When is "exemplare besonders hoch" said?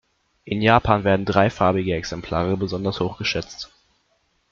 1.93-3.19